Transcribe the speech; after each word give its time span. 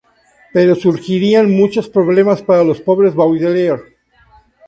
Pero 0.55 0.73
surgirán 0.73 1.51
muchos 1.61 1.87
problemas 1.95 2.41
para 2.41 2.63
los 2.63 2.81
pobres 2.81 3.13
Baudelaire. 3.13 3.83